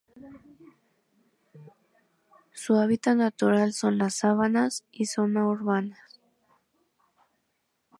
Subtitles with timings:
[2.53, 6.19] Su hábitat natural son: las sabanas y zona urbanas.